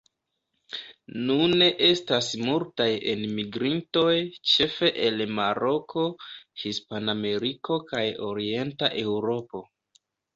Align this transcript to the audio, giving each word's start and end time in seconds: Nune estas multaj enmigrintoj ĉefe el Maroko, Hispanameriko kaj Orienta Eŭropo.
Nune 1.25 1.65
estas 1.87 2.29
multaj 2.45 2.87
enmigrintoj 3.11 4.13
ĉefe 4.53 4.89
el 5.09 5.21
Maroko, 5.41 6.07
Hispanameriko 6.63 7.77
kaj 7.93 8.03
Orienta 8.29 8.91
Eŭropo. 9.03 9.63